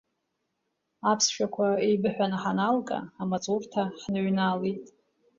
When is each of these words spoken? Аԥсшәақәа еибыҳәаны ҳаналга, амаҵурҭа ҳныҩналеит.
Аԥсшәақәа 1.11 1.67
еибыҳәаны 1.85 2.37
ҳаналга, 2.41 2.97
амаҵурҭа 3.21 3.83
ҳныҩналеит. 4.01 4.85